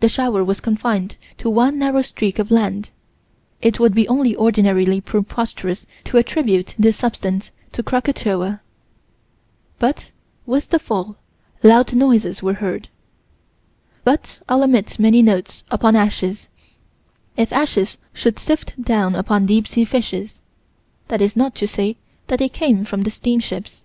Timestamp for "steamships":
23.06-23.84